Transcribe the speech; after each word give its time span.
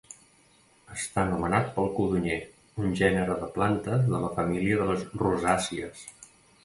Està 0.93 1.21
anomenat 1.25 1.67
pel 1.75 1.91
codonyer, 1.99 2.39
un 2.85 2.97
gènere 3.01 3.35
de 3.43 3.51
plantes 3.59 4.09
de 4.15 4.23
la 4.25 4.33
família 4.41 4.81
de 4.81 4.89
les 4.93 5.05
rosàcies. 5.25 6.03